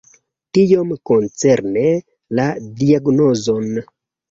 Tiom 0.57 0.93
koncerne 1.09 1.85
la 2.41 2.49
diagnozon. 2.83 3.71